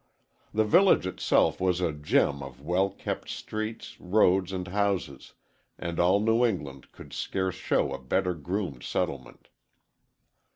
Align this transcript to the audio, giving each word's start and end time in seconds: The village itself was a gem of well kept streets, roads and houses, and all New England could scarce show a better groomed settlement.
The 0.51 0.63
village 0.65 1.05
itself 1.05 1.61
was 1.61 1.79
a 1.79 1.93
gem 1.93 2.41
of 2.41 2.59
well 2.59 2.89
kept 2.89 3.29
streets, 3.29 3.99
roads 4.01 4.51
and 4.51 4.67
houses, 4.67 5.33
and 5.77 5.99
all 5.99 6.19
New 6.19 6.43
England 6.43 6.91
could 6.91 7.13
scarce 7.13 7.53
show 7.53 7.93
a 7.93 8.01
better 8.01 8.33
groomed 8.33 8.81
settlement. 8.81 9.49